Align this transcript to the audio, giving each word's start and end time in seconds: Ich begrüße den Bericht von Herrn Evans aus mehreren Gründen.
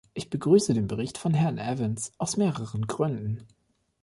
Ich 0.15 0.31
begrüße 0.31 0.73
den 0.73 0.87
Bericht 0.87 1.19
von 1.19 1.35
Herrn 1.35 1.59
Evans 1.59 2.11
aus 2.17 2.35
mehreren 2.35 2.87
Gründen. 2.87 3.43